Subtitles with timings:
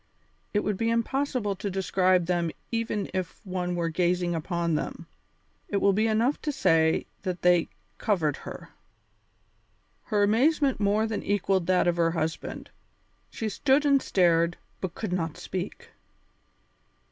[0.51, 5.05] It would be impossible to describe them even if one were gazing upon them.
[5.69, 8.69] It will be enough to say that they covered her.
[10.05, 12.71] Her amazement more than equalled that of her husband;
[13.29, 15.89] she stood and stared, but could not speak.